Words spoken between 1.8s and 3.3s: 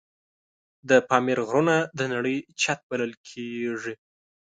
د نړۍ چت بلل